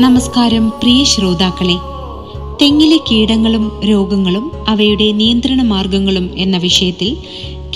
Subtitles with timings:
[0.00, 1.76] നമസ്കാരം പ്രിയ ശ്രോതാക്കളെ.
[2.62, 7.16] തെങ്ങിലെ കീടങ്ങളും രോഗങ്ങളും അവയുടെ നിയന്ത്രണ മാർഗങ്ങളും എന്ന വിഷയത്തിൽ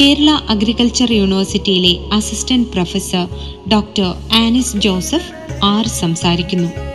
[0.00, 3.26] കേരള അഗ്രികൾച്ചർ യൂണിവേഴ്സിറ്റിയിലെ assistant professor
[3.68, 5.32] doctor Anis Joseph
[5.64, 6.89] R സംസാരിക്കുന്നു.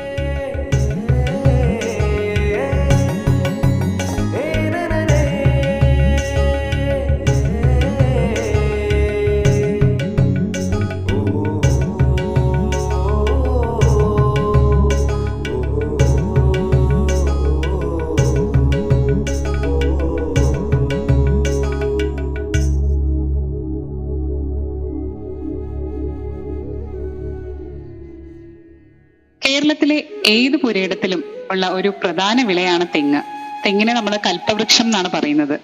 [29.65, 33.21] കേരളത്തിലെ ഏത് പുരയിടത്തിലും ഉള്ള ഒരു പ്രധാന വിളയാണ് തെങ്ങ്.
[33.65, 35.55] തെങ്ങിനെ നമ്മൾ കൽപ്പവൃക്ഷം എന്നാണ് പറയുന്നത്.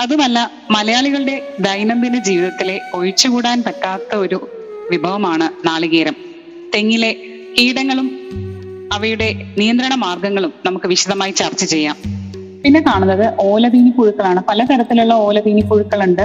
[0.00, 4.48] അതുമല്ല മലയാളികളുടെ ദൈനംദിന ജീവിതത്തിലെ ഒഴിച്ചുകൂടാൻ പറ്റാത്ത ഒരു
[4.90, 6.16] വിഭവമാണ് നാളികേരം.
[6.74, 7.10] തെങ്ങിലെ
[7.58, 8.08] കീടങ്ങളും
[8.92, 9.28] അവയുടെ
[9.58, 11.96] നിയന്ത്രണ മാർഗങ്ങളും നമുക്ക് വിശദമായി ചർച്ച ചെയ്യാം.
[12.64, 14.42] പിന്നെ കാണുന്നത് ഓലതീനി പുഴുക്കളാണ്.
[14.48, 16.24] പലതരത്തിലുള്ള ഓലതീനി പുഴുക്കളുണ്ട്.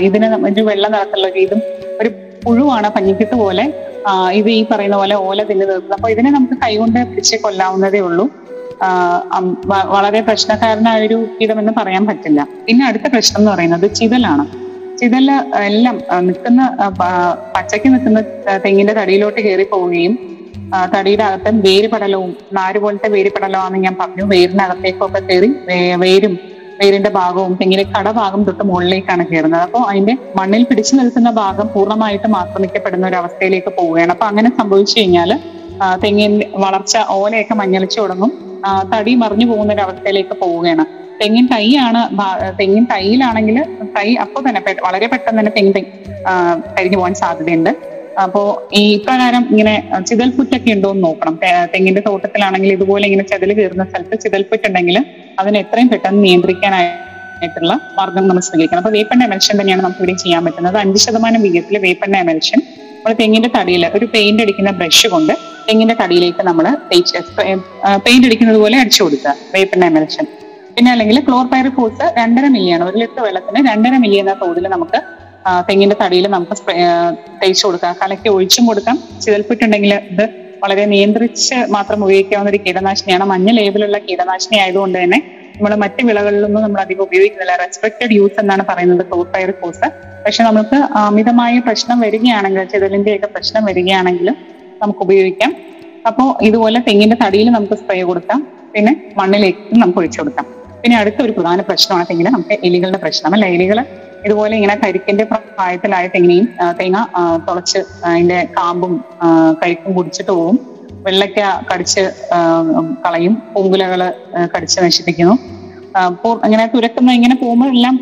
[0.00, 1.62] ഇതിന് ഒരു വെള്ള നിറത്തിലുള്ള ഇതും
[2.00, 2.10] ഒരു
[2.44, 3.93] പുഴുവാണ് പഞ്ഞിക്കെട്ട് പോലെ
[4.38, 5.96] ഇത് ഈ പറയുന്ന പോലെ ഓല തിന്നു തീർക്കുന്നത്.
[5.98, 8.24] അപ്പൊ ഇതിനെ നമുക്ക് കൈകൊണ്ട് പിടിച്ച് കൊല്ലാവുന്നതേ ഉള്ളൂ.
[9.94, 12.40] വളരെ പ്രശ്നക്കാരനായ ഒരു കീടമെന്ന് പറയാൻ പറ്റില്ല.
[12.66, 14.44] പിന്നെ അടുത്ത പ്രശ്നം എന്ന് പറയുന്നത് ചിതലാണ്.
[15.00, 15.26] ചിതൽ
[15.70, 15.96] എല്ലാം
[16.26, 16.62] നിൽക്കുന്ന
[17.54, 18.20] പച്ചയ്ക്ക് നിൽക്കുന്ന
[18.64, 20.14] തെങ്ങിന്റെ തടിയിലോട്ട് കയറി പോവുകയും
[20.94, 24.24] തടിയുടെ അകത്തും വേര് പടലവും നാര് പോലത്തെ വേര് പടലമാണെന്ന് ഞാൻ പറഞ്ഞു.
[24.34, 25.50] വേരിനകത്തേക്കൊക്കെ കയറി
[26.04, 26.34] വേരും
[26.84, 29.62] വേരിന്റെ ഭാഗവും തെങ്ങിലെ കടഭാഗം തൊട്ട് മുകളിലേക്കാണ് കയറുന്നത്.
[29.66, 34.12] അപ്പോൾ അതിന്റെ മണ്ണിൽ പിടിച്ചു നിൽക്കുന്ന ഭാഗം പൂർണമായിട്ടും ആക്രമിക്കപ്പെടുന്ന ഒരു അവസ്ഥയിലേക്ക് പോവുകയാണ്.
[34.14, 35.30] അപ്പൊ അങ്ങനെ സംഭവിച്ചു കഴിഞ്ഞാൽ
[36.02, 38.32] തെങ്ങിന്റെ വളർച്ച ഓലയൊക്കെ മഞ്ഞളിച്ചു തുടങ്ങും.
[38.92, 40.84] തടി മറിഞ്ഞു പോകുന്ന ഒരു അവസ്ഥയിലേക്ക് പോവുകയാണ്.
[41.20, 42.00] തെങ്ങിൻ തൈയാണ്
[42.60, 43.56] തെങ്ങിൻ തൈയിലാണെങ്കിൽ
[43.96, 45.82] തൈ അപ്പോൾ തന്നെ വളരെ പെട്ടെന്ന് തന്നെ തെങ്ങ്
[46.76, 47.72] കഴിഞ്ഞു പോകാൻ സാധ്യതയുണ്ട്.
[48.24, 48.42] അപ്പോ
[48.80, 49.74] ഈ ഇപ്രകാരം ഇങ്ങനെ
[50.08, 51.36] ചിതൽപുറ്റൊക്കെ ഉണ്ടോ എന്ന് നോക്കണം
[51.72, 54.98] തെങ്ങിന്റെ തോട്ടത്തിലാണെങ്കിൽ ഇതുപോലെ ഇങ്ങനെ ചതിൽ കയറുന്ന സ്ഥലത്ത് ചിതൽപുറ്റുണ്ടെങ്കിൽ
[55.40, 60.76] അതിനെ എത്രയും പെട്ടെന്ന് നിയന്ത്രിക്കാനായിട്ടുള്ള മാർഗം നമ്മൾ സ്വീകരിക്കണം അപ്പൊ വേപ്പെണ്ണ എമൽഷൻ തന്നെയാണ് നമുക്ക് ഇവിടെ ചെയ്യാൻ പറ്റുന്നത്.
[60.84, 62.60] അഞ്ച് ശതമാനം വീര്യത്തിൽ വേപ്പെണ്ണ എമൽഷൻ
[62.96, 65.34] നമ്മൾ തെങ്ങിന്റെ തടിയിൽ ഒരു പെയിന്റ് അടിക്കുന്ന ബ്രഷ് കൊണ്ട്
[65.68, 66.66] തെങ്ങിന്റെ തടിയിലേക്ക് നമ്മൾ
[68.06, 70.26] പെയിന്റ് അടിക്കുന്നത് പോലെ അടിച്ചു കൊടുക്കുക വേപ്പെണ്ണ എമൽഷൻ
[70.76, 75.00] പിന്നെ അല്ലെങ്കിൽ ക്ലോർപൈറിഫോസ് രണ്ടര മില്ലിയാണ് ഒരു ലിറ്റർ വെള്ളത്തിന് രണ്ടര മില്ലി എന്ന തോതിൽ നമുക്ക്
[75.68, 76.54] തെങ്ങിന്റെ തടിയിൽ നമുക്ക്
[77.40, 77.92] തേച്ച് കൊടുക്കാം.
[78.02, 78.96] കലക്കി ഒഴിച്ചും കൊടുക്കാം.
[79.24, 80.24] ചിതൽപ്പുറ്റുണ്ടെങ്കിൽ ഇത്
[80.64, 83.24] വളരെ നിയന്ത്രിച്ച് മാത്രം ഉപയോഗിക്കാവുന്ന ഒരു കീടനാശിനിയാണ്.
[83.32, 85.18] മഞ്ഞ ലേബിലുള്ള കീടനാശിനി ആയതുകൊണ്ട് തന്നെ
[85.56, 87.54] നമ്മൾ മറ്റ് വിളകളിലൊന്നും നമ്മൾ അധികം ഉപയോഗിക്കുന്നില്ല.
[87.64, 89.88] റെസ്പെക്റ്റഡ് യൂസ് എന്നാണ് പറയുന്നത് ക്ലോർപൈറിഫോസ്
[90.24, 94.36] പക്ഷെ നമുക്ക് അമിതമായ പ്രശ്നം വരികയാണെങ്കിൽ ചെതലിന്റെ ഒക്കെ പ്രശ്നം വരികയാണെങ്കിലും
[94.82, 95.50] നമുക്ക് ഉപയോഗിക്കാം.
[96.08, 98.40] അപ്പോൾ ഇതുപോലെ തെങ്ങിന്റെ തടിയിൽ നമുക്ക് സ്പ്രേ കൊടുക്കാം.
[98.74, 100.46] പിന്നെ മണ്ണിലേക്ക് നമുക്ക് ഒഴിച്ചു കൊടുക്കാം.
[100.82, 103.30] പിന്നെ അടുത്ത ഒരു പ്രധാന പ്രശ്നമാണ് തെങ്ങിന് നമുക്ക് എലികളുടെ പ്രശ്നം.
[103.34, 103.46] അല്ല?
[103.56, 103.78] എലികൾ
[104.26, 106.46] ഇതുപോലെ ഇങ്ങനെ കരിക്കിന്റെ പ്രായത്തിലായിട്ട് ഇങ്ങനെയും
[106.78, 107.00] തേങ്ങ
[107.48, 107.80] തുളച്ച്
[108.10, 108.92] അതിന്റെ കാമ്പും
[109.62, 110.56] കരിക്കും കുടിച്ചിട്ട് പോവും.
[111.06, 111.40] വെള്ളയ്ക്ക
[111.70, 112.02] കടിച്ച്
[113.04, 113.34] കളയും.
[113.54, 114.00] പൂങ്കുലകൾ
[114.54, 115.34] കടിച്ച് നശിപ്പിക്കുന്നു.
[116.46, 117.96] ഇങ്ങനെ തുരക്കുന്ന ഇങ്ങനെ പോകുമ്പോൾ എല്ലാം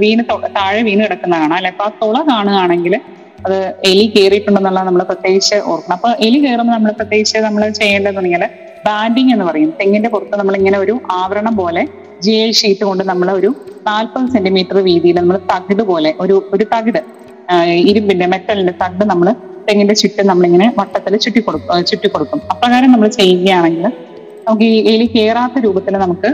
[0.00, 0.22] വീണ്
[0.58, 1.70] താഴെ വീണ് കിടക്കുന്ന കാണാം അല്ലെ?
[1.74, 2.94] അപ്പൊ ആ തുള കാണുകയാണെങ്കിൽ
[3.46, 3.56] അത്
[3.90, 5.94] എലി കയറിയിട്ടുണ്ടെന്നുള്ള നമ്മൾ പ്രത്യേകിച്ച് ഓർക്കണം.
[5.98, 8.44] അപ്പൊ എലി കയറുമ്പോൾ നമ്മൾ പ്രത്യേകിച്ച് നമ്മൾ ചെയ്യേണ്ടതെന്നുണ്ടെങ്കിൽ
[8.86, 9.70] ബാൻഡിങ് എന്ന് പറയും.
[9.80, 11.82] തെങ്ങിന്റെ പുറത്ത് നമ്മൾ ഇങ്ങനെ ഒരു ആവരണം പോലെ
[12.24, 13.50] ജി ഐ ഷീറ്റ് കൊണ്ട് നമ്മൾ ഒരു
[13.88, 17.00] നാൽപ്പത് സെന്റിമീറ്റർ വീതിയിൽ നമ്മൾ തകിട് പോലെ ഒരു ഒരു തകിട്
[17.90, 19.28] ഇരുമ്പിന്റെ മെറ്റലിന്റെ തകിട് നമ്മൾ
[19.66, 22.38] തെങ്ങിന്റെ ചുറ്റും നമ്മളിങ്ങനെ വട്ടത്തിൽ ചുറ്റി കൊടുക്കും ചുറ്റി കൊടുക്കും.
[22.52, 23.86] അപ്രകാരം നമ്മൾ ചെയ്യുകയാണെങ്കിൽ
[24.46, 26.30] നമുക്ക് ഈ എലി കയറാത്ത രൂപത്തിൽ നമുക്ക്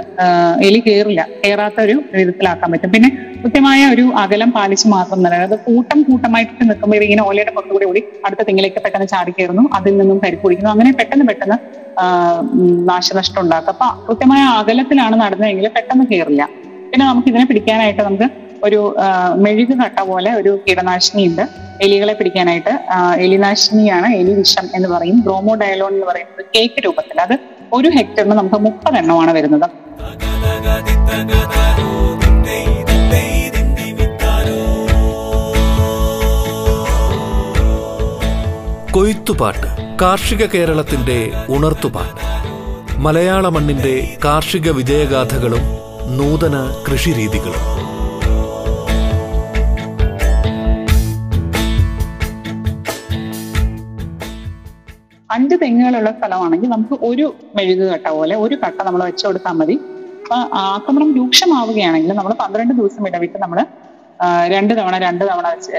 [0.67, 2.91] എലി കയറില്ല കയറാത്ത ഒരു വിധത്തിലാക്കാൻ പറ്റും.
[2.95, 3.09] പിന്നെ
[3.43, 8.43] കൃത്യമായ ഒരു അകലം പാലിച്ച് മാത്രം നില അതായത് കൂട്ടം കൂട്ടമായിട്ട് നിൽക്കുമ്പോൾ ഇങ്ങനെ ഓലയുടെ പുറത്തുകൂടി ഓടി അടുത്ത
[8.49, 11.59] തെങ്ങിലേക്ക് പെട്ടെന്ന് ചാടി കയറുന്നു അതിൽ നിന്നും പരിക്കുടിക്കുന്നു അങ്ങനെ പെട്ടെന്ന് പെട്ടെന്ന്
[12.91, 13.73] നാശനഷ്ടം ഉണ്ടാക്കും.
[13.75, 16.43] അപ്പൊ കൃത്യമായ അകലത്തിലാണ് നടന്നതെങ്കിൽ പെട്ടെന്ന് കയറില്ല
[16.99, 18.27] പിന്നെ നമുക്ക് ഇതിനെ പിടിക്കാനായിട്ട് നമുക്ക്
[18.67, 18.97] ഒരു
[19.37, 21.43] മെഴുകു കട്ട പോലെ ഒരു കീടനാശിനി ഉണ്ട്
[21.83, 22.73] എലികളെ പിടിക്കാനായിട്ട്
[23.19, 25.21] എലിനാശിനിയാണ് എലി വിഷം എന്ന് പറയും.
[25.21, 27.21] ബ്രോമോ ഡയലോൺ എന്ന് പറയുന്നത് കേക്ക് രൂപത്തിൽ.
[27.21, 27.39] അത്
[27.73, 29.69] ഒരു ഹെക്ടറിന് നമുക്ക് മുപ്പത് എണ്ണമാണ് വരുന്നത്.
[38.93, 39.67] കൊയ്ത്തുപാട്ട്
[40.03, 42.23] കാർഷിക കേരളത്തിന്റെ ഉണർത്തുപാട്ട്.
[42.99, 45.78] മലയാള മണ്ണിന്റെ കാർഷിക വിജയഗാഥകളും
[46.17, 46.57] നൂതന
[46.87, 47.65] കൃഷിരീതികളും
[55.31, 57.27] അഞ്ച് തെങ്ങുകളുള്ള സ്ഥലമാണെങ്കിൽ നമുക്ക് ഒരു
[57.57, 59.77] മെഴുക് കട്ട പോലെ ഒരു കട്ട നമ്മൾ വെച്ചു കൊടുത്താൽ മതി.
[60.23, 63.61] അപ്പൊ ആക്രമണം രൂക്ഷമാവുകയാണെങ്കിൽ നമ്മൾ പന്ത്രണ്ട് ദിവസം ഇടവിട്ട് നമ്മൾ
[64.55, 65.73] രണ്ട് തവണ രണ്ട് തവണ വെച്ച്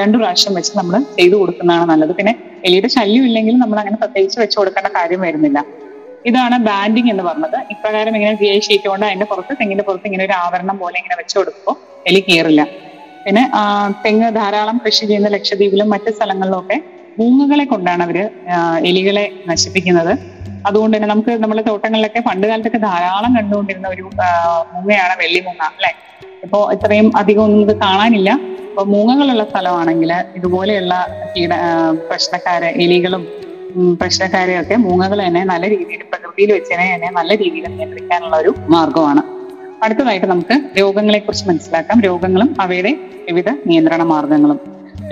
[0.00, 2.12] രണ്ടു പ്രാവശ്യം വെച്ച് നമ്മൾ ചെയ്തു കൊടുക്കുന്നതാണ് നല്ലത്.
[2.20, 2.32] പിന്നെ
[2.68, 5.58] എലിയുടെ ശല്യം ഇല്ലെങ്കിൽ നമ്മൾ അങ്ങനെ പ്രത്യേകിച്ച് വെച്ചു കൊടുക്കേണ്ട കാര്യം വരുന്നില്ല.
[6.28, 7.58] ഇതാണ് ബാൻഡിങ് എന്ന് പറഞ്ഞത്.
[7.74, 11.16] ഇപ്രകാരം ഇങ്ങനെ ജി ഐ ഷീറ്റ് കൊണ്ട് അതിന്റെ പുറത്ത് തെങ്ങിന്റെ പുറത്ത് ഇങ്ങനെ ഒരു ആവരണം പോലെ ഇങ്ങനെ
[11.20, 11.76] വെച്ചു കൊടുക്കുമ്പോൾ
[12.10, 12.62] എലി കയറില്ല
[13.26, 13.42] പിന്നെ
[14.04, 16.76] തെങ്ങ് ധാരാളം കൃഷി ചെയ്യുന്ന ലക്ഷദ്വീപിലും മറ്റു സ്ഥലങ്ങളിലും ഒക്കെ
[17.20, 18.16] മൂങ്ങകളെ കൊണ്ടാണ് അവർ
[18.90, 20.12] എലികളെ നശിപ്പിക്കുന്നത്.
[20.68, 24.04] അതുകൊണ്ട് തന്നെ നമുക്ക് നമ്മുടെ തോട്ടങ്ങളിലൊക്കെ പണ്ട് കാലത്തൊക്കെ ധാരാളം കണ്ടുകൊണ്ടിരുന്ന ഒരു
[24.74, 25.90] മൂങ്ങയാണ് വെള്ളി മൂങ്ങ അല്ലെ?
[26.44, 28.30] ഇപ്പോ ഇത്രയും അധികം ഒന്നും ഇത് കാണാനില്ല.
[28.70, 30.94] അപ്പൊ മൂങ്ങകളുള്ള സ്ഥലമാണെങ്കിൽ ഇതുപോലെയുള്ള
[31.34, 31.52] കീട
[32.08, 33.22] പ്രശ്നക്കാരെ എലികളും
[34.00, 39.22] പ്രശ്നക്കാരെയൊക്കെ മൂങ്ങകൾ തന്നെ നല്ല രീതിയിൽ പ്രകൃതിയിൽ വെച്ചതിനെ തന്നെ നല്ല രീതിയിൽ നിയന്ത്രിക്കാനുള്ള ഒരു മാർഗമാണ്
[39.82, 42.00] അടുത്തതായിട്ട് നമുക്ക് രോഗങ്ങളെ കുറിച്ച് മനസ്സിലാക്കാം.
[42.00, 42.92] രോഗങ്ങളും അവയുടെ
[43.28, 44.60] വിവിധ നിയന്ത്രണ മാർഗങ്ങളും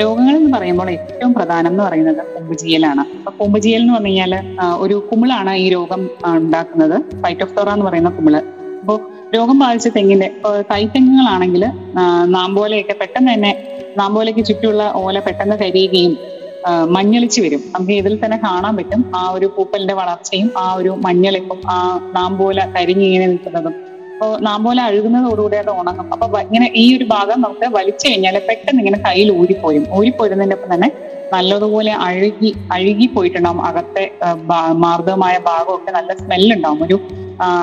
[0.00, 3.02] രോഗങ്ങൾ എന്ന് പറയുമ്പോൾ ഏറ്റവും പ്രധാനം എന്ന് പറയുന്നത് കൊമ്പുചീയലാണ്.
[3.18, 4.34] അപ്പൊ കൊമ്പുചീയൽ എന്ന് പറഞ്ഞു കഴിഞ്ഞാൽ
[4.78, 6.96] ഒരു കുമിളാണ് ഈ രോഗം ഉണ്ടാക്കുന്നത്.
[7.22, 8.36] ഫൈറ്റോഫ്തോറ എന്ന് പറയുന്ന കുമിൾ.
[8.80, 8.98] അപ്പോൾ
[9.36, 10.30] രോഗം ബാധിച്ച തെങ്ങിന്റെ
[10.72, 11.64] തൈത്തെങ്ങുകളാണെങ്കിൽ
[12.26, 13.52] നാമ്പോലയൊക്കെ പെട്ടെന്ന് തന്നെ
[13.98, 16.16] നാമ്പോലയ്ക്ക് ചുറ്റുമുള്ള ഓല പെട്ടെന്ന് കരിയുകയും
[16.96, 17.62] മഞ്ഞളിച്ച് വരും.
[17.74, 21.76] നമുക്ക് ഇതിൽ തന്നെ കാണാൻ പറ്റും ആ ഒരു പൂപ്പലിന്റെ വളർച്ചയും ആ ഒരു മഞ്ഞളിപ്പും ആ
[22.16, 23.74] നാമ്പോല കരിഞ്ഞിങ്ങനെ നിൽക്കുന്നതും.
[24.14, 26.06] അപ്പോൾ നാമ്പോല അഴുകുന്നതോടുകൂടി അത് ഉണങ്ങും.
[26.14, 29.84] അപ്പൊ ഇങ്ങനെ ഈ ഒരു ഭാഗം നമുക്ക് വലിച്ചു കഴിഞ്ഞാൽ പെട്ടെന്ന് ഇങ്ങനെ കയ്യിൽ ഊരിപ്പോരും.
[29.96, 30.88] ഊരിപ്പോരുന്നതിന്റെ ഒപ്പം തന്നെ
[31.34, 34.04] നല്ലതുപോലെ അഴുകി അഴുകി പോയിട്ടുണ്ടാവും അകത്തെ
[34.84, 36.82] മാർദ്ദവമായ ഭാഗമൊക്കെ നല്ല സ്മെല്ലുണ്ടാവും.
[36.86, 36.96] ഒരു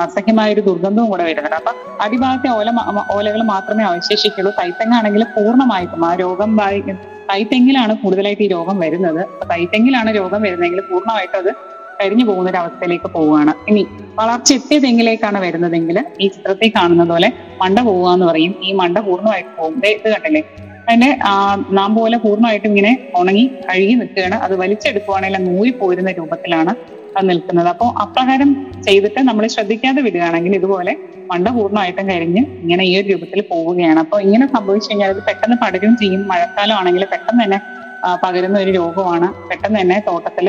[0.06, 1.58] അസഹ്യമായ ഒരു ദുർഗന്ധവും കൂടെ വരുന്നുണ്ട്.
[1.62, 1.72] അപ്പൊ
[2.06, 2.70] അടിഭാഗത്തെ ഓല
[3.18, 4.52] ഓലകൾ മാത്രമേ അവശേഷിക്കുള്ളൂ.
[4.60, 6.52] തൈത്തങ്ങാണെങ്കിൽ പൂർണമായിട്ടും ആ രോഗം
[7.32, 9.22] ബാധി തൈത്തെങ്ങിലാണ് കൂടുതലായിട്ട് ഈ രോഗം വരുന്നത്.
[9.22, 11.52] അപ്പൊ തൈത്തെങ്ങിലാണ് രോഗം വരുന്നതെങ്കിൽ പൂർണമായിട്ടും അത്
[12.00, 13.54] കരിഞ്ഞു പോകുന്ന ഒരു അവസ്ഥയിലേക്ക് പോവുകയാണ്.
[13.70, 13.82] ഇനി
[14.20, 17.30] വളർച്ച എത്തിയ തെങ്ങിലേക്കാണ് വരുന്നതെങ്കിൽ ഈ ചിത്രത്തിൽ കാണുന്നത് പോലെ
[17.62, 18.54] മണ്ട പോവുക എന്ന് പറയും.
[18.64, 19.78] ഈ മണ്ട പൂർണമായിട്ട് പോകും.
[20.00, 20.42] ഇത് കണ്ടില്ലേ?
[20.88, 21.34] അതിന്റെ ആ
[21.80, 24.36] നാം പോലെ പൂർണമായിട്ടും ഇങ്ങനെ ഉണങ്ങി കഴുകി നിൽക്കുകയാണ്.
[24.36, 26.74] അത് വലിച്ചെടുക്കുവാണെങ്കിൽ ഊരി പോരുന്ന രൂപത്തിലാണ്
[27.18, 27.68] അത് നിൽക്കുന്നത്.
[27.68, 28.52] അപ്പോൾ അപ്രകാരം
[28.88, 30.96] ചെയ്തിട്ട് നമ്മൾ ശ്രദ്ധിക്കാതെ വിടുകയാണെങ്കിൽ ഇതുപോലെ
[31.32, 34.00] മണ്ട പൂർണമായിട്ടും കരിഞ്ഞ് ഇങ്ങനെ ഈ ഒരു രൂപത്തിൽ പോവുകയാണ്.
[34.06, 36.22] അപ്പോൾ ഇങ്ങനെ സംഭവിച്ചു കഴിഞ്ഞാൽ അത് പെട്ടെന്ന് പടരും ചെയ്യും.
[36.32, 37.60] മഴക്കാലം ആണെങ്കിൽ പെട്ടെന്ന് തന്നെ
[38.24, 40.48] പകരുന്ന ഒരു രോഗമാണ് പെട്ടെന്ന് തന്നെ തോട്ടത്തിൽ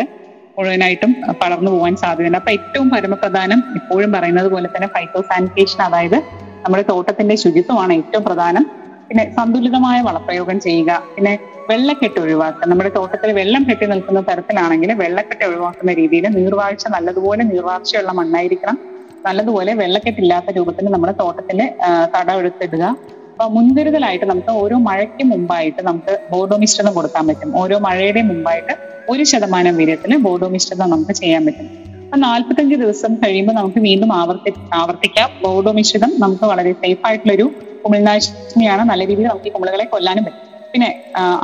[0.56, 2.38] മുഴുവനായിട്ടും പടർന്നു പോകാൻ സാധ്യതയുണ്ട്.
[2.40, 6.18] അപ്പൊ ഏറ്റവും പരമപ്രധാനം ഇപ്പോഴും പറയുന്നത് പോലെ തന്നെ ഫൈറ്റോ സാനിറ്റേഷൻ അതായത്
[6.64, 8.64] നമ്മുടെ തോട്ടത്തിന്റെ ശുചിത്വമാണ് ഏറ്റവും പ്രധാനം.
[9.08, 10.90] പിന്നെ സന്തുലിതമായ വളപ്രയോഗം ചെയ്യുക.
[11.14, 11.32] പിന്നെ
[11.70, 12.66] വെള്ളക്കെട്ട് ഒഴിവാക്കുക.
[12.70, 18.78] നമ്മുടെ തോട്ടത്തിൽ വെള്ളം കെട്ടി നിൽക്കുന്ന തരത്തിലാണെങ്കിൽ വെള്ളക്കെട്ട് ഒഴിവാക്കുന്ന രീതിയിൽ നീർവാഴ്ച നല്ലതുപോലെ നീർവാഴ്ചയുള്ള മണ്ണായിരിക്കണം.
[19.26, 22.84] നല്ലതുപോലെ വെള്ളക്കെട്ടില്ലാത്ത രൂപത്തിൽ നമ്മുടെ തോട്ടത്തിൽ കട തടം എടുത്തിടുക.
[23.32, 27.50] അപ്പൊ മുൻകരുതലായിട്ട് നമുക്ക് ഓരോ മഴയ്ക്ക് മുമ്പായിട്ട് നമുക്ക് ബോർഡോ മിശ്രിതം കൊടുക്കാൻ പറ്റും.
[27.60, 28.74] ഓരോ മഴയുടെ മുമ്പായിട്ട്
[29.12, 31.68] ഒരു ശതമാനം വീര്യത്തിൽ ബോർഡോ മിശ്രിതം നമുക്ക് ചെയ്യാൻ പറ്റും.
[32.04, 35.28] അപ്പൊ നാൽപ്പത്തഞ്ച് ദിവസം കഴിയുമ്പോൾ നമുക്ക് വീണ്ടും ആവർത്തി ആവർത്തിക്കാം.
[35.44, 37.46] ബോർഡോ മിശ്രിതം നമുക്ക് വളരെ സേഫ് ആയിട്ടുള്ള ഒരു
[37.84, 38.82] കുമിൾനാശിനിയാണ്.
[38.90, 40.48] നല്ല രീതിയിൽ നമുക്ക് ഈ കുമിളുകളെ കൊല്ലാനും പറ്റും.
[40.72, 40.90] പിന്നെ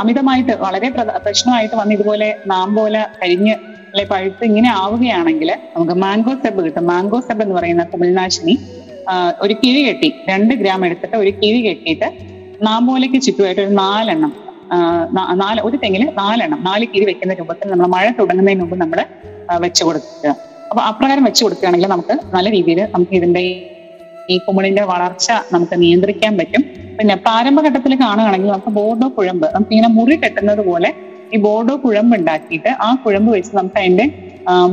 [0.03, 0.89] അമിതമായിട്ട് വളരെ
[1.25, 3.55] പ്രശ്നമായിട്ട് വന്ന് ഇതുപോലെ നാം പോലെ കരിഞ്ഞ്
[3.93, 6.85] അല്ലെ പഴുത്ത് ഇങ്ങനെ ആവുകയാണെങ്കിൽ നമുക്ക് മാംഗോ സെബ് കിട്ടും.
[6.93, 8.55] മാംഗോ സെബ് എന്ന് പറയുന്ന കുമിൾനാശിനി
[9.11, 9.12] ആ,
[9.44, 12.08] ഒരു കിഴി കെട്ടി രണ്ട് ഗ്രാം എടുത്തിട്ട് ഒരു കിഴി കെട്ടിയിട്ട്
[12.67, 14.32] നാമ്പോലയ്ക്ക് ചുറ്റുമായിട്ട് ഒരു നാലെണ്ണം
[15.43, 18.99] നാല് ഒരു തെങ്ങിൽ നാലെണ്ണം നാല് കിഴി വെക്കുന്ന രൂപത്തിൽ നമ്മൾ മഴ തുടങ്ങുന്നതിന് മുമ്പ് നമ്മൾ
[19.64, 20.32] വെച്ചു കൊടുക്കുക.
[20.70, 23.43] അപ്പൊ അപ്രകാരം വെച്ചു കൊടുക്കുകയാണെങ്കിൽ നമുക്ക് നല്ല രീതിയിൽ നമുക്ക് ഇതിന്റെ
[24.32, 26.62] ഈ കുമിളിന്റെ വളർച്ച നമുക്ക് നിയന്ത്രിക്കാൻ പറ്റും.
[26.99, 30.90] പിന്നെ പ്രാരംഭഘട്ടത്തിൽ കാണുകയാണെങ്കിൽ നമുക്ക് ബോർഡോ കുഴമ്പ് നമുക്ക് ഇങ്ങനെ മുറി കെട്ടുന്നത് പോലെ
[31.33, 34.07] ഈ ബോർഡോ കുഴമ്പ് ഉണ്ടാക്കിയിട്ട് ആ കുഴമ്പ് വെച്ച് നമുക്ക് അതിന്റെ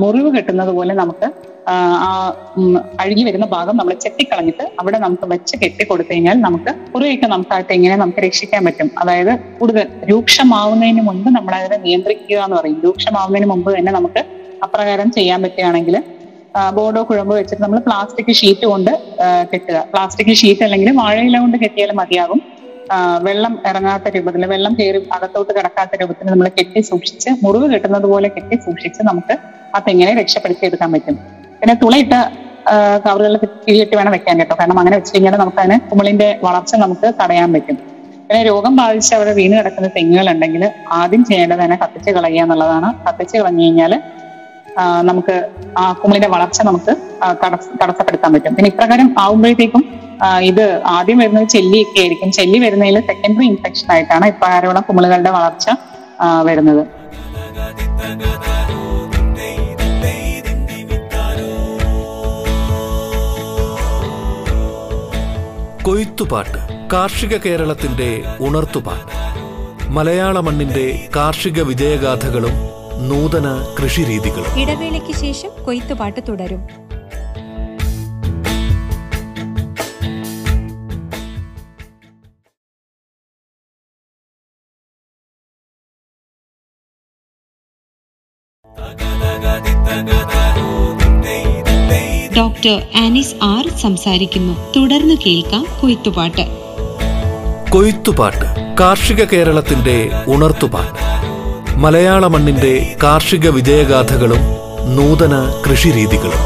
[0.01, 1.27] മുറിവ് കെട്ടുന്നത് പോലെ നമുക്ക്
[1.67, 2.09] ആ,
[3.01, 7.61] അഴുകി വരുന്ന ഭാഗം നമ്മൾ ചെത്തിക്കളഞ്ഞിട്ട് അവിടെ നമുക്ക് വെച്ച് കെട്ടി കൊടുത്തു കഴിഞ്ഞാൽ നമുക്ക് കുറേയൊക്കെ നമുക്ക് ആ
[7.75, 8.89] എങ്ങനെ നമുക്ക് രക്ഷിക്കാൻ പറ്റും.
[9.01, 12.79] അതായത് കൂടുതൽ രൂക്ഷമാവുന്നതിന് മുൻപ് നമ്മൾ അതിനെ നിയന്ത്രിക്കുക എന്ന് പറയും.
[12.85, 14.21] രൂക്ഷമാവുന്നതിന് മുമ്പ് തന്നെ നമുക്ക്
[14.61, 15.95] അപ്രകാരം ചെയ്യാൻ പറ്റുകയാണെങ്കിൽ
[16.75, 18.91] ബോർഡോ കുഴമ്പ് വെച്ചിട്ട് നമ്മൾ പ്ലാസ്റ്റിക് ഷീറ്റ് കൊണ്ട്
[19.51, 19.77] കെട്ടുക.
[19.93, 22.39] പ്ലാസ്റ്റിക് ഷീറ്റ് അല്ലെങ്കിൽ വാഴയില കൊണ്ട് കെട്ടിയാലും മതിയാകും.
[23.27, 28.57] വെള്ളം ഇറങ്ങാത്ത രൂപത്തിൽ വെള്ളം കയറി അകത്തോട്ട് കിടക്കാത്ത രൂപത്തിൽ നമ്മൾ കെട്ടി സൂക്ഷിച്ച് മുറിവ് കെട്ടുന്നത് പോലെ കെട്ടി
[28.65, 29.35] സൂക്ഷിച്ച് നമുക്ക്
[29.73, 31.15] ആ തെങ്ങിനെ രക്ഷപ്പെടുത്തിയെടുക്കാൻ പറ്റും.
[31.61, 32.19] പിന്നെ തുളയിട്ട്
[33.05, 34.55] കവറുകളിൽ കിഴിയിട്ട് വേണം വെക്കാൻ കേട്ടോ.
[34.59, 37.77] കാരണം അങ്ങനെ വെച്ച് കഴിഞ്ഞാൽ നമുക്ക് അതിന് കുമിളിന്റെ വളർച്ച നമുക്ക് തടയാൻ പറ്റും.
[38.29, 40.63] പിന്നെ രോഗം ബാധിച്ച് അവിടെ വീണ് കിടക്കുന്ന തെങ്ങുകൾ ഉണ്ടെങ്കിൽ
[40.99, 42.89] ആദ്യം ചെയ്യേണ്ടത് തന്നെ കത്തിച്ച് കളയുക എന്നുള്ളതാണ്.
[43.05, 43.93] കത്തിച്ച് കളഞ്ഞു കഴിഞ്ഞാൽ
[45.09, 45.35] നമുക്ക്
[45.81, 46.93] ആ കുമിളിന്റെ വളർച്ച നമുക്ക്
[47.81, 48.55] തടസ്സപ്പെടുത്താൻ പറ്റും.
[48.57, 49.83] പിന്നെ ഇപ്രകാരം ആവുമ്പോഴത്തേക്കും
[50.23, 52.31] ഇത് ആദ്യം വരുന്നത് ചെല്ലിയൊക്കെ ആയിരിക്കും.
[52.31, 55.69] ചെല്ലി വരുന്നതിൽ സെക്കൻഡറി ഇൻഫെക്ഷൻ ആയിട്ടാണ് ഇപ്രകാരമുള്ള കുമിളുകളുടെ വളർച്ച
[56.43, 56.87] വരുന്നത്.
[65.83, 66.57] കൊയ്ത്തുപാട്ട്
[66.93, 69.11] കാർഷിക കേരളത്തിന്റെ ഉണർത്തുപാട്ട്.
[69.91, 72.55] മലയാള മണ്ണിന്റെ കാർഷിക വിജയഗാഥകളും
[73.09, 73.47] നൂതന
[73.79, 74.61] കൃഷിരീതികളും.
[74.61, 76.84] ഇടവേളയ്ക്ക് ശേഷം കൊയ്ത്തുപാട്ട് തുടരും.
[92.65, 94.73] ഡോക്ടർ ആനിസ് ആർ സംസാരിക്കുന്നു.
[94.75, 96.41] തുടർന്ന് കേൾക്കാം കൊയ്ത്തുപാട്ട്.
[97.71, 100.99] കൊയ്ത്തുപാട്ട് കാർഷിക കേരളത്തിന്റെ ഉണർത്തുപാട്ട്.
[101.77, 104.37] മലയാള മണ്ണിന്റെ കാർഷിക വിജയഗാഥകളും
[104.95, 106.41] നൂതന കൃഷിരീതികളും.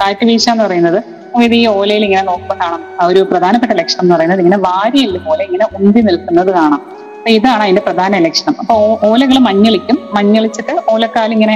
[0.00, 1.04] കാറ്റ് വീഴ്ച എന്ന് പറയുന്നത്
[1.42, 2.84] ഇത് ഈ ഓലയിൽ ഇങ്ങനെ നോക്കുമ്പോൾ കാണാം.
[3.00, 7.03] ആ ഒരു പ്രധാനപ്പെട്ട ലക്ഷണം എന്ന് പറയുന്നത് ഇങ്ങനെ വാരിയെല്ല് പോലെ ഇങ്ങനെ ഉന്തി നിൽക്കുന്നത് കാണാം.
[7.24, 8.54] അപ്പൊ ഇതാണ് അതിന്റെ പ്രധാന ലക്ഷണം.
[8.62, 8.74] അപ്പൊ
[9.08, 9.96] ഓലകൾ മഞ്ഞളിക്കും.
[10.16, 11.54] മഞ്ഞളിച്ചിട്ട് ഓലക്കാൽ ഇങ്ങനെ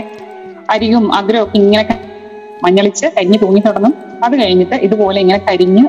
[0.74, 1.94] അരിയും അഗ്രവും ഒക്കെ ഇങ്ങനെ
[2.64, 3.92] മഞ്ഞളിച്ച് കരിഞ്ഞ് തൂങ്ങി തുടങ്ങും.
[4.26, 5.82] അത് കഴിഞ്ഞിട്ട് ഇതുപോലെ ഇങ്ങനെ കരിഞ്ഞ്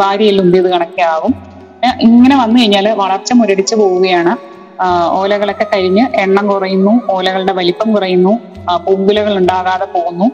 [0.00, 1.34] വാരിയിൽ ഉന്തിയത് കണക്കെ ആവും
[2.06, 4.32] ഇങ്ങനെ വന്നു കഴിഞ്ഞാൽ വളർച്ച മുരടിച്ചു പോവുകയാണ്.
[5.20, 8.32] ഓലകളൊക്കെ കഴിഞ്ഞ് എണ്ണം കുറയുന്നു ഓലകളുടെ വലിപ്പം കുറയുന്നു
[8.86, 10.28] പൂങ്കുലകൾ ഉണ്ടാകാതെ പോകുന്നു.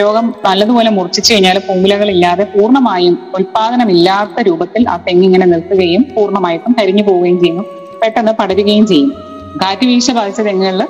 [0.00, 7.38] രോഗം നല്ലതുപോലെ മുറിച്ചു കഴിഞ്ഞാൽ പൂങ്കുലകൾ ഇല്ലാതെ പൂർണമായും ഉൽപാദനമില്ലാത്ത രൂപത്തിൽ ആ തെങ്ങിങ്ങനെ നിൽക്കുകയും പൂർണമായിട്ടും കരിഞ്ഞു പോവുകയും
[7.44, 7.66] ചെയ്യുന്നു.
[8.02, 9.12] പെട്ടെന്ന് പടരുകയും ചെയ്യും.
[9.62, 10.82] കാറ്റ് വീഴ്ച ബാധിച്ച തെങ്ങുകളിൽ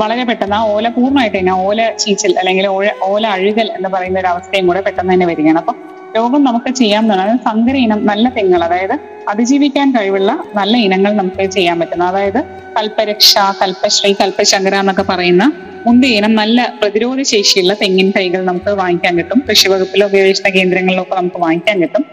[0.00, 4.28] വളരെ പെട്ടെന്ന് ആ ഓല പൂർണമായിട്ട് തന്നെ ഓല ചീച്ചൽ അല്ലെങ്കിൽ ഓല ഓല അഴുകൽ എന്ന് പറയുന്ന ഒരു
[4.32, 5.60] അവസ്ഥയും കൂടെ പെട്ടെന്ന് തന്നെ വരികയാണ്.
[5.62, 5.72] അപ്പൊ
[6.16, 8.94] രോഗം നമുക്ക് ചെയ്യാവുന്നതാണ് സങ്കര ഇനം നല്ല തെങ്ങുകൾ അതായത്
[9.32, 12.04] അതിജീവിക്കാൻ കഴിവുള്ള നല്ല ഇനങ്ങൾ നമുക്ക് ചെയ്യാൻ പറ്റുന്ന.
[12.12, 12.40] അതായത്
[12.76, 15.44] കൽപ്പരക്ഷ കൽപ്പശ്രീ കൽപ്പശങ്കര എന്നൊക്കെ പറയുന്ന
[15.86, 19.40] മുന്തിയ ഇനം നല്ല പ്രതിരോധ ശേഷിയുള്ള തെങ്ങിൻ തൈകൾ നമുക്ക് വാങ്ങിക്കാൻ കിട്ടും.
[19.48, 22.04] കൃഷി വകുപ്പിലോ ഗവേഷണ കേന്ദ്രങ്ങളിലോ ഒക്കെ നമുക്ക് വാങ്ങിക്കാൻ കിട്ടും.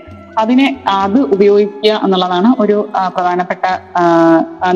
[0.41, 0.67] അതിനെ
[1.03, 2.77] അത് ഉപയോഗിക്കുക എന്നുള്ളതാണ് ഒരു
[3.15, 3.65] പ്രധാനപ്പെട്ട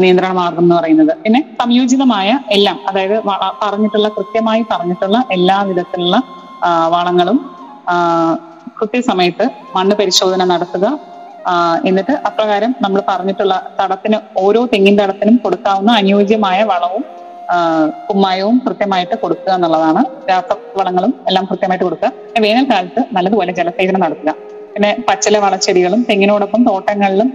[0.02, 1.14] നിയന്ത്രണ മാർഗം എന്ന് പറയുന്നത്.
[1.24, 3.18] പിന്നെ സംയോജിതമായ എല്ലാം അതായത്
[3.64, 6.18] പറഞ്ഞിട്ടുള്ള കൃത്യമായി പറഞ്ഞിട്ടുള്ള എല്ലാ വിധത്തിലുള്ള
[6.96, 7.40] വളങ്ങളും
[8.80, 9.46] കൃത്യസമയത്ത്
[9.76, 10.88] മണ്ണ് പരിശോധന നടത്തുക
[11.90, 17.04] എന്നിട്ട് അപ്രകാരം നമ്മൾ പറഞ്ഞിട്ടുള്ള തടത്തിന് ഓരോ തെങ്ങിൻ തടത്തിനും കൊടുക്കാവുന്ന അനുയോജ്യമായ വളവും
[18.10, 20.02] കുമ്മായവും കൃത്യമായിട്ട് കൊടുക്കുക എന്നുള്ളതാണ്.
[20.30, 22.12] രാസവളങ്ങളും എല്ലാം കൃത്യമായിട്ട് കൊടുക്കുക.
[22.46, 24.34] വേനൽക്കാലത്ത് നല്ലതുപോലെ ജലസേചനം നടത്തുക.
[24.78, 27.30] പിന്നെ പച്ചില വളച്ചെടികളും തെങ്ങിനോടൊപ്പം തോട്ടങ്ങളിലും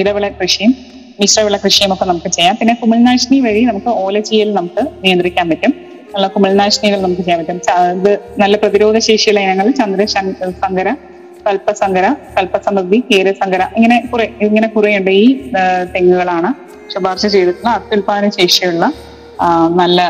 [0.00, 0.72] ഇടവിള കൃഷിയും
[1.20, 2.54] മിശ്രവിള കൃഷിയും ഒക്കെ നമുക്ക് ചെയ്യാം.
[2.60, 5.72] പിന്നെ കുമിൾനാശിനി വഴി നമുക്ക് ഓലച്ചീയൽ നമുക്ക് നിയന്ത്രിക്കാൻ പറ്റും.
[6.14, 7.60] നല്ല കുമിൾനാശിനികൾ നമുക്ക് ചെയ്യാൻ പറ്റും.
[8.00, 8.10] ഇത്
[8.42, 10.06] നല്ല പ്രതിരോധ ശേഷിയുള്ള ഇനങ്ങൾ ചന്ദ്ര
[10.64, 10.88] സങ്കര
[11.46, 15.24] കൽപ്പസങ്കര കൽപ്പസമൃദ്ധി കേരസങ്കര ഇങ്ങനെ കുറെ ഇങ്ങനെ കുറേയുണ്ട് ഈ
[15.94, 16.50] തെങ്ങുകളാണ്
[16.94, 18.84] ശുപാർശ ചെയ്തിട്ടുള്ള അത്യുൽപാദന ശേഷിയുള്ള
[19.82, 20.00] നല്ല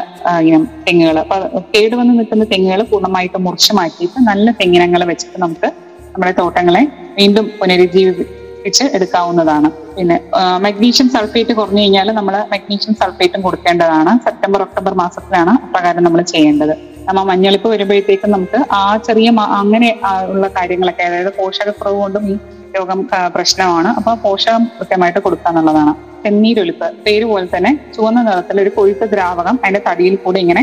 [0.48, 1.36] ഇനം തെങ്ങുകൾ അപ്പൊ
[1.74, 5.70] കേടുവന്ന് നിൽക്കുന്ന തെങ്ങുകൾ പൂർണമായിട്ട് മുറിച്ചു മാറ്റിയിട്ട് നല്ല തെങ്ങിനങ്ങൾ വെച്ചിട്ട് നമുക്ക്
[6.12, 6.82] നമ്മുടെ തോട്ടങ്ങളെ
[7.18, 9.68] വീണ്ടും പുനരുജ്ജീവിപ്പിച്ച് എടുക്കാവുന്നതാണ്.
[9.96, 10.16] പിന്നെ
[10.64, 14.12] മഗ്നീഷ്യം സൾഫേറ്റ് കുറഞ്ഞു കഴിഞ്ഞാൽ നമ്മൾ മഗ്നീഷ്യം സൾഫേറ്റും കൊടുക്കേണ്ടതാണ്.
[14.26, 16.74] സെപ്റ്റംബർ ഒക്ടോബർ മാസത്തിലാണ് അപ്രകാരം നമ്മൾ ചെയ്യേണ്ടത്.
[17.08, 19.28] നമ്മൾ മഞ്ഞളിപ്പ് വരുമ്പോഴത്തേക്കും നമുക്ക് ആ ചെറിയ
[19.60, 19.90] അങ്ങനെ
[20.34, 22.34] ഉള്ള കാര്യങ്ങളൊക്കെ അതായത് പോഷകക്കുറവ് കൊണ്ടും ഈ
[22.76, 23.00] രോഗം
[23.36, 23.90] പ്രശ്നമാണ്.
[23.98, 29.82] അപ്പൊ പോഷകം കൃത്യമായിട്ട് കൊടുക്കുക എന്നുള്ളതാണ് തെന്നീരൊലിപ്പ് പേര് പോലെ തന്നെ ചുവന്ന നിറത്തിൽ ഒരു കൊഴുത്ത ദ്രാവകം അതിന്റെ
[29.88, 30.62] തടിയിൽ കൂടെ ഇങ്ങനെ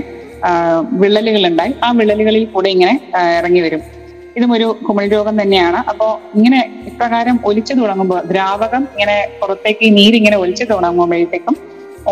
[1.02, 2.96] വിള്ളലുകൾ ഉണ്ടായി ആ വിള്ളലുകളിൽ കൂടെ ഇങ്ങനെ
[3.40, 3.82] ഇറങ്ങി വരും.
[4.38, 5.80] ഇതും ഒരു കുമിൾ രോഗം തന്നെയാണ്.
[5.92, 11.56] അപ്പോ ഇങ്ങനെ ഇപ്രകാരം ഒലിച്ചു തുടങ്ങുമ്പോൾ ദ്രാവകം ഇങ്ങനെ പുറത്തേക്ക് നീരിങ്ങനെ ഒലിച്ചു തുടങ്ങുമ്പോഴത്തേക്കും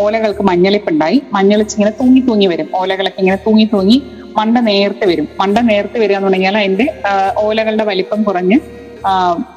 [0.02, 1.18] ഓലകൾക്ക് മഞ്ഞളിപ്പുണ്ടായി.
[1.32, 2.68] മഞ്ഞളിച്ച് ഇങ്ങനെ തൂങ്ങി തൂങ്ങി വരും.
[2.80, 3.98] ഓലകളൊക്കെ ഇങ്ങനെ തൂങ്ങി തൂങ്ങി
[4.38, 5.28] മണ്ട നേർത്ത് വരും.
[5.40, 6.86] മണ്ട നേർത്ത് വരിക എന്ന് പറഞ്ഞാൽ അതിന്റെ
[7.44, 8.58] ഓലകളുടെ വലിപ്പം കുറഞ്ഞ്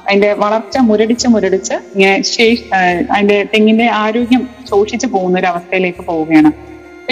[0.06, 2.64] അതിന്റെ വളർച്ച മുരടിച്ച് മുരടിച്ച് ഇങ്ങനെ ശേഷി
[3.12, 6.50] അതിന്റെ തെങ്ങിന്റെ ആരോഗ്യം ശോഷിച്ചു പോകുന്ന ഒരു അവസ്ഥയിലേക്ക് പോവുകയാണ്.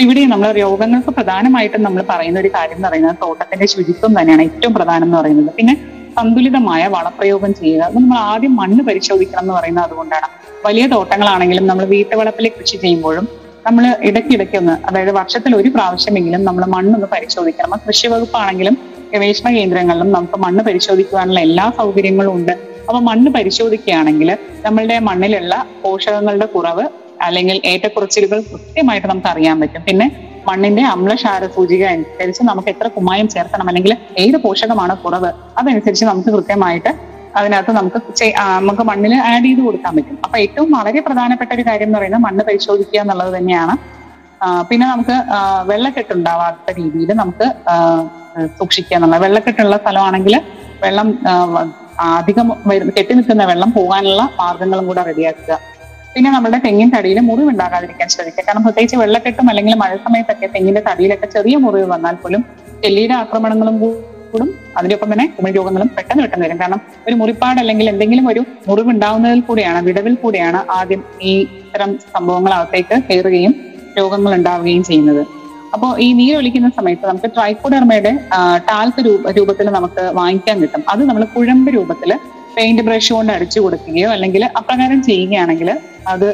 [0.03, 5.05] ഇവിടെ നമ്മൾ രോഗങ്ങൾക്ക് പ്രധാനമായിട്ടും നമ്മൾ പറയുന്ന ഒരു കാര്യം എന്ന് പറയുന്നത് തോട്ടത്തിന്റെ ശുചിത്വം തന്നെയാണ് ഏറ്റവും പ്രധാനം
[5.07, 5.51] എന്ന് പറയുന്നത്.
[5.55, 5.73] പിന്നെ
[6.17, 7.89] സന്തുലിതമായ വളപ്രയോഗം ചെയ്യുക.
[7.95, 10.27] നമ്മൾ ആദ്യം മണ്ണ് പരിശോധിക്കണം എന്ന് പറയുന്നത് അതുകൊണ്ടാണ്.
[10.65, 13.27] വലിയ തോട്ടങ്ങളാണെങ്കിലും നമ്മൾ വീട്ടുവളപ്പിൽ കൃഷി ചെയ്യുമ്പോഴും
[13.67, 17.79] നമ്മൾ ഇടയ്ക്കിടയ്ക്ക് ഒന്ന് അതായത് വർഷത്തിൽ ഒരു പ്രാവശ്യമെങ്കിലും നമ്മൾ മണ്ണൊന്ന് പരിശോധിക്കണം.
[17.87, 18.77] കൃഷി വകുപ്പാണെങ്കിലും
[19.13, 22.51] ഗവേഷണ കേന്ദ്രങ്ങളിലും നമുക്ക് മണ്ണ് പരിശോധിക്കുവാനുള്ള എല്ലാ സൗകര്യങ്ങളും ഉണ്ട്.
[22.87, 26.85] അപ്പൊ മണ്ണ് പരിശോധിക്കുകയാണെങ്കിൽ നമ്മളുടെ മണ്ണിലുള്ള പോഷകങ്ങളുടെ കുറവ്
[27.25, 29.83] അല്ലെങ്കിൽ ഏറ്റക്കുറച്ചിലുകൾ കൃത്യമായിട്ട് നമുക്ക് അറിയാൻ പറ്റും.
[29.89, 30.07] പിന്നെ
[30.49, 36.91] മണ്ണിന്റെ അമ്ലശാര സൂചിക അനുസരിച്ച് നമുക്ക് എത്ര കുമ്മായം ചേർക്കണം അല്ലെങ്കിൽ ഏത് പോഷകമാണ് കുറവ് അതനുസരിച്ച് നമുക്ക് കൃത്യമായിട്ട്
[37.39, 37.99] അതിനകത്ത് നമുക്ക്
[38.67, 40.17] നമുക്ക് മണ്ണിൽ ആഡ് ചെയ്ത് കൊടുക്കാൻ പറ്റും.
[40.25, 43.75] അപ്പൊ ഏറ്റവും വളരെ പ്രധാനപ്പെട്ട ഒരു കാര്യം എന്ന് പറയുന്നത് മണ്ണ് പരിശോധിക്കുക എന്നുള്ളത് തന്നെയാണ്.
[44.69, 45.15] പിന്നെ നമുക്ക്
[45.69, 47.47] വെള്ളക്കെട്ട് വെള്ളക്കെട്ടുണ്ടാവാത്ത രീതിയിൽ നമുക്ക്
[48.59, 49.21] സൂക്ഷിക്കുക എന്നുള്ളത്.
[49.25, 50.35] വെള്ളക്കെട്ടുള്ള സ്ഥലമാണെങ്കിൽ
[50.83, 51.07] വെള്ളം
[52.17, 52.47] അധികം
[52.97, 55.53] കെട്ടി നിൽക്കുന്ന വെള്ളം പോകാനുള്ള മാർഗങ്ങളും കൂടെ റെഡിയാക്കുക.
[56.13, 61.27] പിന്നെ നമ്മുടെ തെങ്ങിൻ തടിയിൽ മുറിവ് ഉണ്ടാകാതിരിക്കാൻ ശ്രമിക്കുക കാരണം പ്രത്യേകിച്ച് വെള്ളക്കെട്ടും അല്ലെങ്കിൽ മഴ സമയത്തൊക്കെ തെങ്ങിന്റെ തടിയിലൊക്കെ
[61.35, 62.41] ചെറിയ മുറിവ് വന്നാൽ പോലും
[62.83, 63.75] ചെല്ലിയുടെ ആക്രമണങ്ങളും
[64.31, 64.49] കൂടും.
[64.79, 66.57] അതിനൊപ്പം തന്നെ കുമിൾ രോഗങ്ങളും പെട്ടെന്ന് പെട്ടെന്ന് വരും.
[66.61, 72.53] കാരണം ഒരു മുറിപ്പാട് അല്ലെങ്കിൽ എന്തെങ്കിലും ഒരു മുറിവ് ഉണ്ടാവുന്നതിൽ കൂടെയാണ് വിടവിൽ കൂടെയാണ് ആദ്യം ഈ ഇത്തരം സംഭവങ്ങൾ
[72.57, 73.53] അകത്തേക്ക് കയറുകയും
[73.99, 75.21] രോഗങ്ങൾ ഉണ്ടാവുകയും ചെയ്യുന്നത്.
[75.75, 78.11] അപ്പോൾ ഈ നീരൊലിക്കുന്ന സമയത്ത് നമുക്ക് ട്രൈക്കോഡർമയുടെ
[78.69, 80.83] ടാൽക്ക് രൂപ രൂപത്തിൽ നമുക്ക് വാങ്ങിക്കാൻ കിട്ടും.
[80.93, 82.11] അത് നമ്മൾ കുഴമ്പ് രൂപത്തിൽ
[82.55, 85.69] പെയിന്റ് ബ്രഷ് കൊണ്ട് അടിച്ചു കൊടുക്കുകയോ അല്ലെങ്കിൽ അപ്രകാരം ചെയ്യുകയാണെങ്കിൽ
[86.13, 86.27] അത്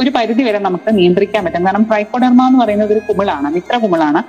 [0.00, 1.64] ഒരു പരിധി വരെ നമുക്ക് നിയന്ത്രിക്കാൻ പറ്റും.
[1.66, 4.20] കാരണം ട്രൈക്കോഡർമ എന്ന് പറയുന്നത് ഒരു കുമിളാണ് മിത്ര കുമിളാണ്.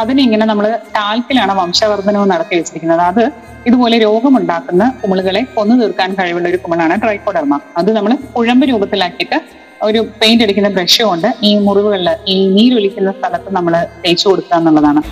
[0.00, 0.66] അതിനെ ഇങ്ങനെ നമ്മൾ
[0.96, 3.02] ടാൽക്കിലാണ് വംശവർദ്ധനവും നടത്തി വെച്ചിരിക്കുന്നത്.
[3.10, 3.22] അത്
[3.68, 9.38] ഇതുപോലെ രോഗമുണ്ടാക്കുന്ന കുമിളുകളെ കൊന്നു തീർക്കാൻ കഴിവുള്ള ഒരു കുമിളാണ് ട്രൈക്കോഡർമ അത് നമ്മൾ കുഴമ്പ് രൂപത്തിലാക്കിയിട്ട്
[9.86, 13.74] ഒരു പെയിന്റ് അടിക്കുന്ന ബ്രഷ് കൊണ്ട് ഈ മുറിവുകളിൽ ഈ നീരൊലിക്കുന്ന സ്ഥലത്ത് നമ്മൾ
[14.04, 15.02] തേച്ചു കൊടുക്കുക എന്നുള്ളതാണ്.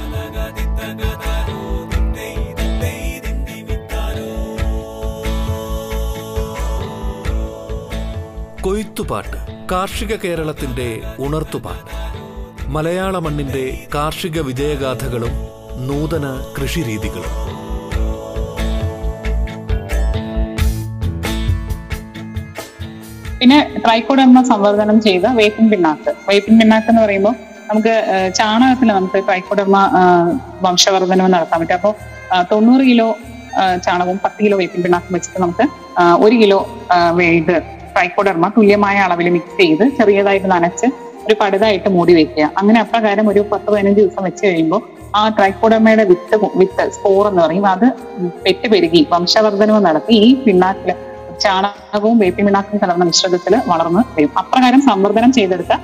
[8.64, 9.38] കൊയ്ത്തുപാട്ട്
[9.70, 10.86] കാർഷിക കേരളത്തിന്റെ
[11.24, 11.90] ഉണർത്തുപാട്ട്.
[12.74, 15.34] മലയാള മണ്ണിന്റെ കാർഷിക വിജയഗാഥകളും
[15.88, 17.34] നൂതന കൃഷിരീതികളും.
[23.40, 26.10] പിന്നെ ട്രൈക്കോഡർമ സംവർദ്ധനം ചെയ്ത വേപ്പിൻ പിണ്ണാക്ക്.
[26.30, 27.34] വേപ്പിൻ പിണ്ണാക്ക് എന്ന് പറയുമ്പോൾ
[27.70, 27.94] നമുക്ക്
[28.38, 30.32] ചാണകത്തിൽ നമുക്ക് ട്രൈക്കോഡർമ ആഹ്,
[30.64, 31.76] വംശവർദ്ധനം നടത്താൻ പറ്റും.
[31.80, 31.94] അപ്പോൾ
[32.50, 33.08] തൊണ്ണൂറ് കിലോ
[33.86, 35.64] ചാണകവും പത്ത് കിലോ വേപ്പിൻ പിണ്ണാക്കും വെച്ചിട്ട് നമുക്ക്
[36.26, 36.60] ഒരു കിലോ
[37.40, 37.56] ഇത്
[37.94, 40.86] ട്രൈക്കോഡർമ തുല്യമായ അളവിൽ മിക്സ് ചെയ്ത് ചെറിയതായിട്ട് നനച്ച്
[41.26, 42.44] ഒരു പടുതായിട്ട് മൂടി വെക്കുക.
[42.60, 44.80] അങ്ങനെ അപ്രകാരം ഒരു പത്ത് പതിനഞ്ച് ദിവസം വെച്ച് കഴിയുമ്പോൾ
[45.18, 47.66] ആ ട്രൈക്കോഡമയുടെ വിത്ത് വിത്ത് സ്പോർ എന്ന് പറയും.
[47.74, 47.86] അത്
[48.44, 50.90] പെറ്റ് പെരുകി വംശവർദ്ധനവ് നടത്തി ഈ പിണ്ണാക്കിൽ
[51.44, 54.32] ചാണകവും വേപ്പി പിണ്ണാക്കും കലർന്ന മിശ്രിതത്തിൽ വളർന്ന് വരും.
[54.42, 55.74] അപ്രകാരം സംവർദ്ധനം ചെയ്തെടുത്ത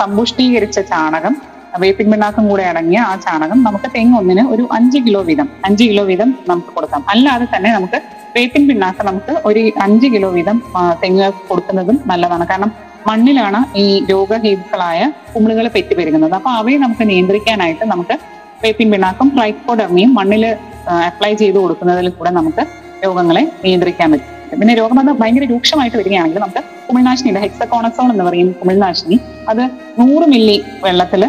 [0.00, 1.34] സമ്പുഷ്ടീകരിച്ച ചാണകം
[1.82, 6.04] വേപ്പിൻ പിണ്ണാക്കും കൂടെ അടങ്ങിയ ആ ചാണകം നമുക്ക് തെങ്ങ് ഒന്നിന് ഒരു അഞ്ച് കിലോ വീതം അഞ്ച് കിലോ
[6.10, 7.02] വീതം നമുക്ക് കൊടുക്കാം.
[7.12, 7.98] അല്ലാതെ തന്നെ നമുക്ക്
[8.36, 10.56] വേപ്പിൻ പിണ്ണാക്ക് നമുക്ക് ഒരു അഞ്ച് കിലോ വീതം
[11.02, 12.46] തെങ്ങ് കൊടുക്കുന്നതും നല്ലതാണ്.
[12.50, 12.72] കാരണം
[13.08, 15.02] മണ്ണിലാണ് ഈ രോഗഹേതുക്കളായ
[15.34, 18.16] കുമിളുകൾ പെറ്റുപെരുകുന്നത് അപ്പൊ അവയെ നമുക്ക് നിയന്ത്രിക്കാനായിട്ട് നമുക്ക്
[18.64, 20.44] വേപ്പിൻ പിണ്ണാക്കും ട്രൈക്കോഡർമിയും മണ്ണിൽ
[21.10, 22.64] അപ്ലൈ ചെയ്ത് കൊടുക്കുന്നതിൽ കൂടെ നമുക്ക്
[23.04, 24.34] രോഗങ്ങളെ നിയന്ത്രിക്കാൻ പറ്റും.
[24.60, 29.16] പിന്നെ രോഗം അത് ഭയങ്കര രൂക്ഷമായിട്ട് വരികയാണെങ്കിൽ നമുക്ക് കുമിൾനാശിനിയുടെ ഹെക്സകോണസോൺ എന്ന് പറയും കുമിൾനാശിനി.
[29.50, 29.62] അത്
[30.00, 31.22] നൂറ് മില്ലി വെള്ളത്തിൽ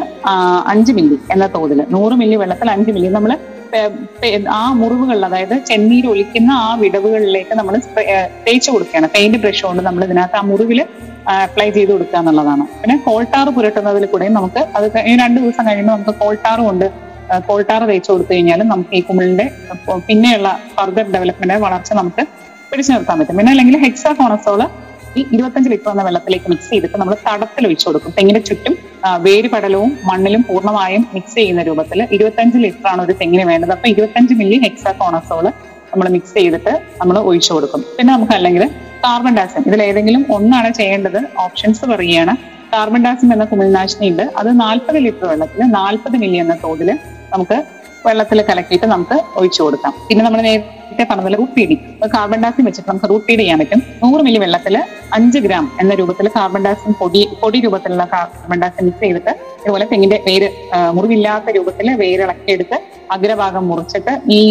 [0.73, 3.33] അഞ്ച് മില്ലി എന്ന തോതിൽ നൂറ് മില്ലി വെള്ളത്തിൽ അഞ്ച് മില്ലി നമ്മൾ
[4.59, 7.75] ആ മുറിവുകളിൽ അതായത് ചെന്നീര് ഒലിക്കുന്ന ആ വിടവുകളിലേക്ക് നമ്മൾ
[8.45, 9.07] തേച്ച് കൊടുക്കുകയാണ്.
[9.15, 10.79] പെയിന്റ് ബ്രഷ് കൊണ്ട് നമ്മൾ ഇതിനകത്ത് ആ മുറിവിൽ
[11.33, 12.63] അപ്ലൈ ചെയ്ത് കൊടുക്കുക എന്നുള്ളതാണ്.
[12.81, 16.87] പിന്നെ കോൾട്ടാർ പുരട്ടുന്നതിൽ കൂടെയും നമുക്ക് അത് ഈ രണ്ട് ദിവസം കഴിയുമ്പോൾ നമുക്ക് കോൾട്ടാർ കൊണ്ട്
[17.47, 19.45] കോൾട്ടാർ തേച്ച് കൊടുത്തു കഴിഞ്ഞാലും നമുക്ക് ഈ കുമിളിന്റെ
[20.07, 22.23] പിന്നെയുള്ള ഫർദർ ഡെവലപ്മെന്റ് വളർച്ച നമുക്ക്
[22.71, 23.35] പിടിച്ചു നിർത്താൻ പറ്റും.
[23.39, 24.61] പിന്നെ അല്ലെങ്കിൽ ഹെക്സാ കോണസോൾ
[25.19, 28.11] ഈ ഇരുപത്തഞ്ച് ലിറ്റർ എന്ന വെള്ളത്തിലേക്ക് മിക്സ് ചെയ്തിട്ട് നമ്മൾ തടത്തിൽ ഒഴിച്ചു കൊടുക്കും.
[28.17, 28.73] തെങ്ങിന്റെ ചുറ്റും
[29.25, 33.71] വേര് പടലവും മണ്ണിലും പൂർണമായും മിക്സ് ചെയ്യുന്ന രൂപത്തിൽ ഇരുപത്തഞ്ച് ലിറ്റർ ആണ് ഒരു തെങ്ങിന് വേണ്ടത്.
[33.75, 35.45] അപ്പൊ ഇരുപത്തഞ്ച് മില്ലി ഹെക്സാ കോണസോൾ
[35.91, 37.81] നമ്മൾ മിക്സ് ചെയ്തിട്ട് നമ്മൾ ഒഴിച്ചു കൊടുക്കും.
[37.97, 38.63] പിന്നെ നമുക്ക് അല്ലെങ്കിൽ
[39.05, 41.19] കാർബൺ ഡാസിം ഇതിൽ ഏതെങ്കിലും ഒന്നാണ് ചെയ്യേണ്ടത്.
[41.45, 42.33] ഓപ്ഷൻസ് പറയുകയാണ്.
[42.73, 46.89] കാർബൺ ഡാസിം എന്ന കുമിൾനാശിനി ഉണ്ട് അത് നാൽപ്പത് ലിറ്റർ വെള്ളത്തിൽ നാൽപ്പത് മില്ലി എന്ന തോതിൽ
[47.33, 47.57] നമുക്ക്
[48.07, 49.93] വെള്ളത്തിൽ കലക്കിയിട്ട് നമുക്ക് ഒഴിച്ചു കൊടുക്കാം.
[50.07, 53.81] പിന്നെ നമ്മൾ നേരത്തെ പറഞ്ഞ റൂട്ട് ഫീഡിങ് കാർബൺ ഡാക്സിൻ വെച്ചിട്ട് നമുക്ക് റൂട്ട് പീഡ് ചെയ്യാൻ പറ്റും.
[54.03, 54.75] നൂറ് മില്ലി വെള്ളത്തിൽ
[55.17, 59.31] അഞ്ച് ഗ്രാം എന്ന രൂപത്തിൽ കാർബൺ ഡാക്സിൻ പൊടി പൊടി രൂപത്തിലുള്ള കാർബൺ ഡാക്സിൻ മിക്സ് ചെയ്തിട്ട്
[59.63, 60.49] ഇതുപോലെ തെങ്ങിന്റെ വേര്
[60.97, 62.79] മുറിവില്ലാത്ത രൂപത്തിൽ വേര് എടുത്ത്
[63.15, 64.41] അഗ്രഭാഗം മുറിച്ചിട്ട് ഈ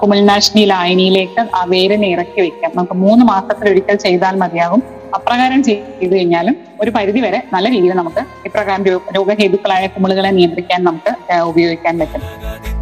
[0.00, 2.70] കുമൽനാശിനി ലായനിയിലേക്ക് ആ വേരിനെ ഇറക്കി വെക്കാം.
[2.78, 4.80] നമുക്ക് മൂന്ന് മാസത്തിൽ ഒരിക്കൽ ചെയ്താൽ മതിയാകും.
[5.16, 8.84] അപ്രകാരം ചെയ്തു കഴിഞ്ഞാലും ഒരു പരിധി വരെ നല്ല രീതിയിൽ നമുക്ക് ഇപ്രകാരം
[9.16, 11.12] രോഗഹേതുക്കളായ കുമിളുകളെ നിയന്ത്രിക്കാൻ നമുക്ക്
[11.50, 12.22] ഉപയോഗിക്കാൻ പറ്റും.